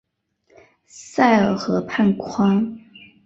[0.87, 2.75] 塞尔河畔宽。